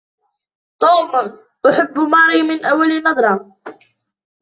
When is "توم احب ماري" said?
0.81-2.41